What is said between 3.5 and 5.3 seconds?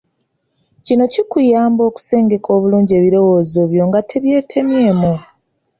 byo nga tebyetemyemu.